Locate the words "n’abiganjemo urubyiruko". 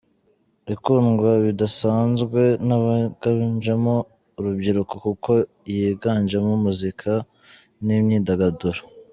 2.67-4.93